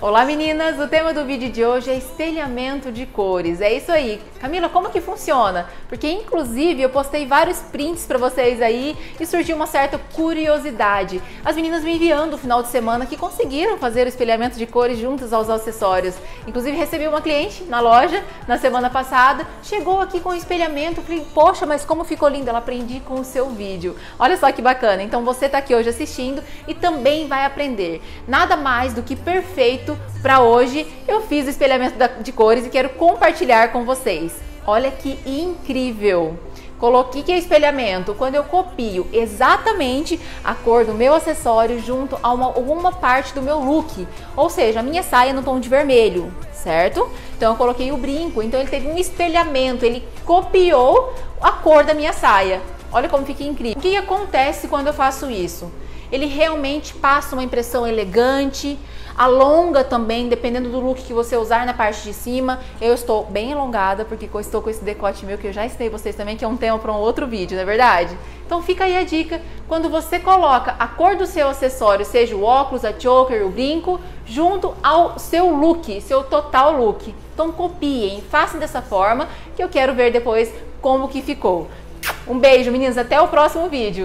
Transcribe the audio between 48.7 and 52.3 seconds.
teve um espelhamento, ele copiou a cor da minha